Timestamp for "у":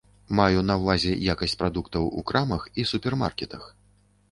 2.23-2.25